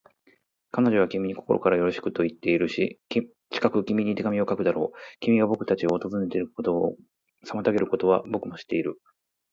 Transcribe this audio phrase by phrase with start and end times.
[0.71, 2.99] 彼女は君に心からよろしくといっているし、
[3.51, 4.97] 近く君に手紙を書くだろう。
[5.19, 6.79] 君がぼくたちを訪ねてくれることに
[7.43, 8.99] いろいろ妨げがあることは、ぼくも知っている。